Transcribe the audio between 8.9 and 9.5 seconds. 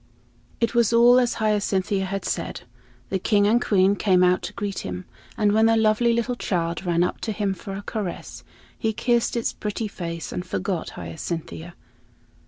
kissed